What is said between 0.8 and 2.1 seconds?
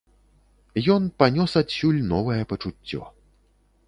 Ён панёс адсюль